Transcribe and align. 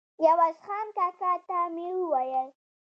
عوض 0.27 0.55
خان 0.65 0.87
کاکا 0.97 1.33
ته 1.47 1.57
مې 1.75 1.87
وویل. 1.95 2.49